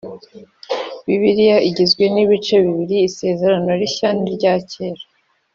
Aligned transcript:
bibiliya 1.05 1.57
igizwe 1.69 2.03
nibice 2.13 2.55
bibiri 2.65 2.97
isezerano 3.09 3.69
rishya 3.79 4.09
ni 4.19 4.29
rya 4.35 4.53
kera 4.71 5.03